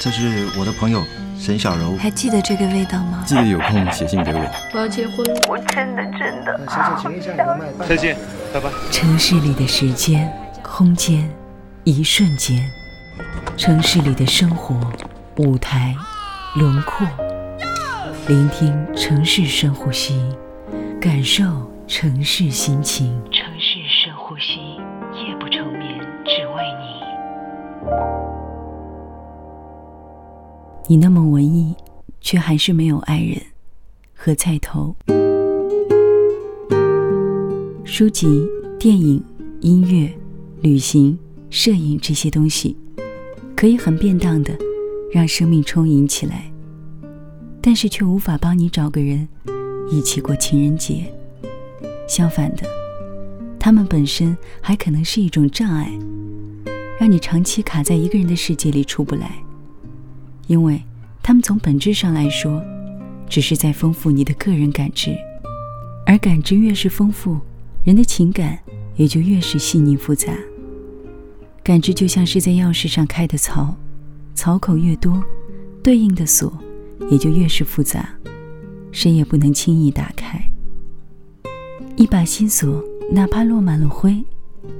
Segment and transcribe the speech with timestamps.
[0.00, 1.02] 这是我的朋友
[1.38, 3.24] 沈小柔，还记得这个味道吗？
[3.26, 4.40] 记得有空写信给我。
[4.72, 7.86] 我要结婚了，我真的真的小姐，请问一下你的麦。
[7.86, 8.16] 再见，
[8.52, 8.70] 拜拜。
[8.92, 10.32] 城市里的时间、
[10.62, 11.28] 空间，
[11.82, 12.58] 一瞬间；
[13.56, 14.78] 城市里的生活、
[15.36, 15.96] 舞台、
[16.54, 17.06] 轮廓。
[18.28, 20.20] 聆听城市深呼吸，
[21.00, 21.44] 感受
[21.88, 23.20] 城市心情。
[30.90, 31.74] 你那么文艺，
[32.18, 33.38] 却还是没有爱人。
[34.14, 34.96] 和菜头。
[37.84, 38.26] 书籍、
[38.78, 39.22] 电影、
[39.60, 40.10] 音乐、
[40.62, 41.18] 旅行、
[41.50, 42.74] 摄影这些东西，
[43.54, 44.56] 可以很便当的
[45.12, 46.50] 让生命充盈起来。
[47.60, 49.28] 但是却无法帮你找个人
[49.90, 51.04] 一起过情人节。
[52.08, 52.62] 相反的，
[53.60, 55.92] 他们本身还可能是一种障碍，
[56.98, 59.44] 让你长期卡在一个人的世界里出不来。
[60.48, 60.82] 因为
[61.22, 62.60] 他们从本质上来说，
[63.28, 65.16] 只是在丰富你的个人感知，
[66.04, 67.38] 而感知越是丰富，
[67.84, 68.58] 人的情感
[68.96, 70.32] 也就越是细腻复杂。
[71.62, 73.76] 感知就像是在钥匙上开的槽，
[74.34, 75.22] 槽口越多，
[75.80, 76.52] 对应的锁。
[77.08, 78.06] 也就越是复杂，
[78.90, 80.38] 谁也不能轻易打开。
[81.96, 84.22] 一把新锁，哪怕落满了灰，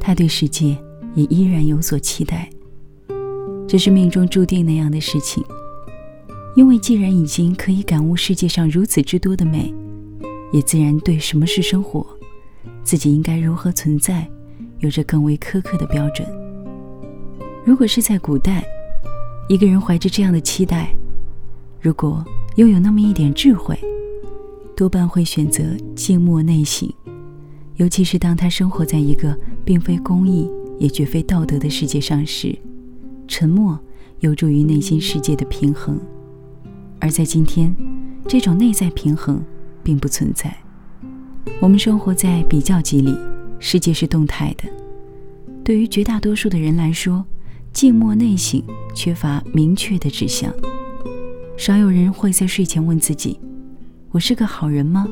[0.00, 0.76] 他对世界
[1.14, 2.50] 也依然有所期待。
[3.68, 5.42] 这是命中注定那样的事情。
[6.58, 9.72] 因为既然已经可以感悟世界上如此之多的美，
[10.52, 12.04] 也自然对什么是生活，
[12.82, 14.28] 自己应该如何存在，
[14.80, 16.26] 有着更为苛刻的标准。
[17.64, 18.64] 如果是在古代，
[19.48, 20.92] 一个人怀着这样的期待。
[21.80, 22.24] 如果
[22.56, 23.78] 又有那么一点智慧，
[24.74, 25.62] 多半会选择
[25.94, 26.92] 静默内省。
[27.76, 29.32] 尤其是当他生活在一个
[29.64, 32.58] 并非公义也绝非道德的世界上时，
[33.28, 33.78] 沉默
[34.18, 35.96] 有助于内心世界的平衡。
[37.00, 37.74] 而在今天，
[38.26, 39.42] 这种内在平衡
[39.82, 40.56] 并不存在。
[41.60, 43.16] 我们生活在比较级里，
[43.58, 44.64] 世界是动态的。
[45.64, 47.24] 对于绝大多数的人来说，
[47.72, 48.62] 静默内省
[48.94, 50.52] 缺乏明确的指向。
[51.56, 53.38] 少有人会在睡前问自己
[54.10, 55.06] ：“我是个好人吗？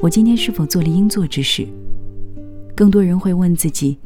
[0.00, 1.66] 我今天是否做了应做之事？”
[2.76, 3.98] 更多人会问自己：“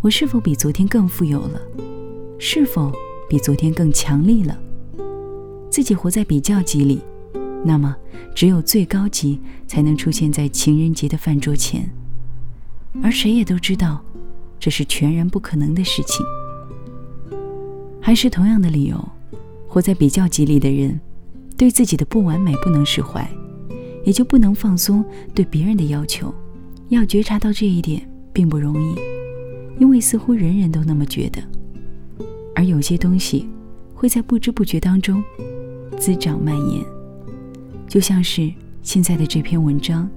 [0.00, 1.60] 我是否比昨天更富有了？
[2.38, 2.92] 是否
[3.28, 4.58] 比昨天更强力了？”
[5.70, 7.00] 自己活在比较级里，
[7.64, 7.94] 那么
[8.34, 11.88] 只有最高级才能出现在情人节的饭桌前，
[13.02, 14.02] 而谁也都知道，
[14.58, 16.24] 这是全然不可能的事情。
[18.00, 19.08] 还是同样的理由。
[19.70, 20.98] 活在比较级里的人，
[21.54, 23.30] 对自己的不完美不能释怀，
[24.02, 25.04] 也就不能放松
[25.34, 26.34] 对别人的要求。
[26.88, 28.00] 要觉察到这一点
[28.32, 28.96] 并不容易，
[29.78, 31.42] 因为似乎人人都那么觉得。
[32.54, 33.46] 而有些东西
[33.94, 35.22] 会在不知不觉当中
[35.96, 36.84] 滋长蔓延，
[37.88, 40.08] 就像是现在的这篇文章，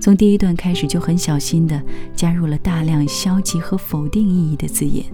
[0.00, 1.80] 从第一段开始就很小心地
[2.14, 5.04] 加入了大量消极和否定意义的字眼。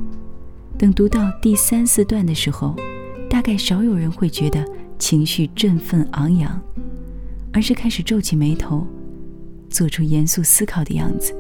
[0.78, 2.74] 等读到第三四段的时候。
[3.30, 4.66] 大概少有人会觉得
[4.98, 6.60] 情绪振奋昂扬，
[7.52, 8.84] 而是开始皱起眉头，
[9.68, 11.32] 做出严肃思考的样子。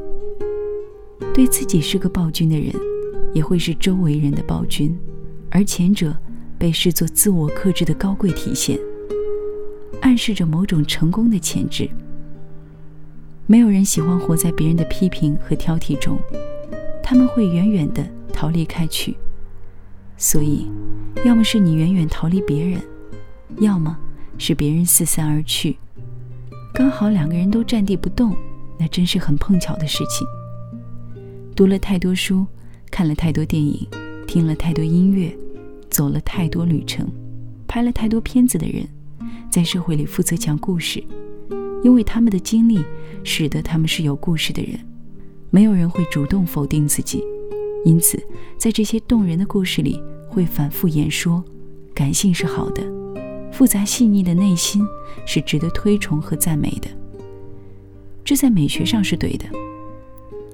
[1.34, 2.72] 对自己是个暴君的人，
[3.34, 4.96] 也会是周围人的暴君，
[5.50, 6.16] 而前者
[6.60, 8.78] 被视作自我克制的高贵体现，
[10.02, 11.88] 暗示着某种成功的潜质。
[13.46, 16.18] 没有人喜欢活在别人的批评和挑剔中，
[17.02, 19.16] 他们会远远地逃离开去。
[20.18, 20.70] 所以，
[21.24, 22.78] 要么是你远远逃离别人，
[23.60, 23.96] 要么
[24.36, 25.78] 是别人四散而去，
[26.74, 28.36] 刚好两个人都站地不动，
[28.78, 30.26] 那真是很碰巧的事情。
[31.56, 32.46] 读了太多书，
[32.90, 33.88] 看了太多电影，
[34.26, 35.34] 听了太多音乐，
[36.00, 37.06] 走了太多旅程，
[37.68, 38.88] 拍了太多片子的人，
[39.50, 41.04] 在社会里负责讲故事，
[41.84, 42.82] 因为他们的经历
[43.22, 44.80] 使得他们是有故事的人。
[45.50, 47.22] 没有人会主动否定自己。
[47.84, 48.18] 因此，
[48.56, 51.44] 在这些动人的故事里，会反复演说，
[51.92, 52.82] 感性是好的，
[53.52, 54.82] 复杂细腻的内心
[55.26, 56.88] 是值得推崇和赞美的。
[58.24, 59.44] 这在美学上是对的，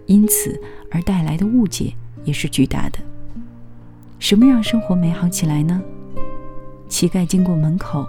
[0.07, 0.61] 因此
[0.91, 1.93] 而带来的误解
[2.25, 2.99] 也是巨大的。
[4.19, 5.81] 什么让生活美好起来呢？
[6.89, 8.07] 乞丐经过门口，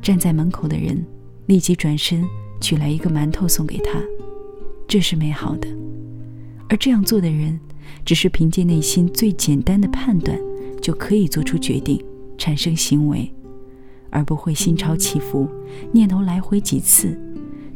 [0.00, 1.04] 站在门口的人
[1.46, 2.24] 立即转身
[2.60, 4.00] 取来一个馒头送给他，
[4.88, 5.68] 这是美好的。
[6.68, 7.58] 而这样做的人。
[8.04, 10.38] 只是凭借内心最简单的判断，
[10.80, 12.00] 就可以做出决定、
[12.36, 13.32] 产生行为，
[14.10, 15.48] 而不会心潮起伏、
[15.92, 17.16] 念头来回几次，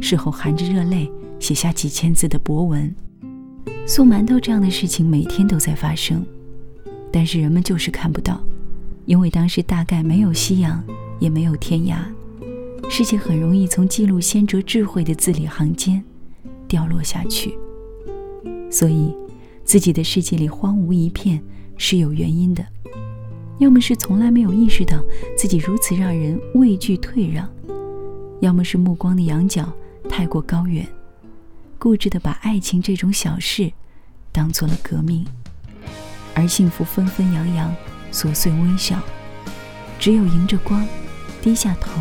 [0.01, 2.93] 事后含着热泪写下几千字的博文。
[3.87, 6.25] 送馒头这样的事情每天都在发生，
[7.13, 8.41] 但是人们就是看不到，
[9.05, 10.83] 因为当时大概没有夕阳，
[11.19, 11.97] 也没有天涯，
[12.89, 16.03] 世界很容易从记录先哲智慧的字里行间
[16.69, 17.59] 掉落下去。
[18.71, 19.13] 所以，
[19.65, 21.43] 自己的世界里荒芜一片
[21.77, 22.65] 是有原因的，
[23.59, 25.03] 要么是从来没有意识到
[25.37, 27.49] 自己如此让人畏惧退让，
[28.41, 29.73] 要么是目光的仰角
[30.09, 30.87] 太过高远，
[31.79, 33.73] 固执的把爱情这种小事
[34.31, 35.27] 当做了革命，
[36.41, 37.75] 而幸福纷纷扬扬。
[38.11, 38.99] 琐碎微笑，
[39.99, 40.85] 只有迎着光，
[41.43, 41.93] 低下头，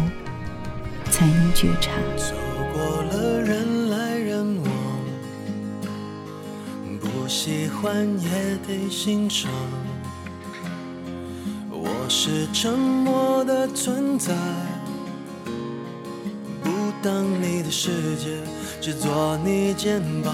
[1.12, 1.91] 才能觉察。
[2.18, 2.33] 走
[2.74, 4.71] 过了人来人往，
[7.00, 9.51] 不喜欢也得欣赏。
[11.69, 14.33] 我是沉默的存在，
[16.63, 16.71] 不
[17.03, 18.41] 当你的世界，
[18.81, 20.33] 只做你肩膀，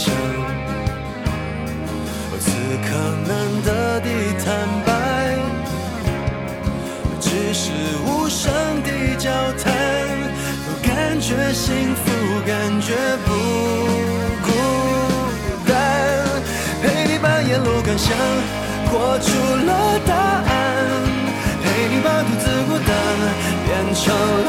[0.00, 0.08] 分享，
[2.40, 2.48] 此
[2.86, 2.88] 刻
[3.28, 3.30] 难
[3.62, 4.08] 得的
[4.42, 4.48] 坦
[4.86, 4.90] 白，
[7.20, 7.70] 只是
[8.06, 8.50] 无声
[8.82, 8.88] 的
[9.18, 9.30] 交
[9.62, 9.74] 谈，
[10.82, 12.00] 感觉幸福，
[12.46, 12.94] 感觉
[13.26, 13.28] 不
[14.46, 14.48] 孤
[15.68, 15.72] 单。
[16.82, 18.16] 陪你把沿路感想
[18.86, 19.28] 活出
[19.66, 20.48] 了答案，
[21.62, 22.88] 陪你把独自孤单
[23.66, 24.14] 变成
[24.44, 24.48] 了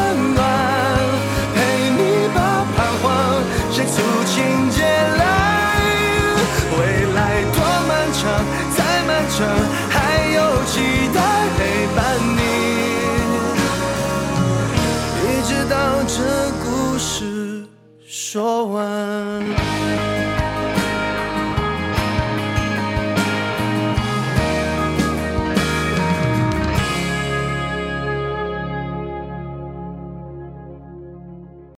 [16.13, 17.65] 这故事
[18.05, 19.70] 说完。